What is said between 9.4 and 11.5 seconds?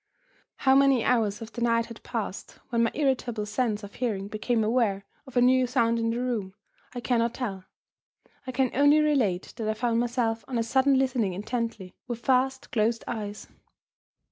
that I found myself on a sudden listening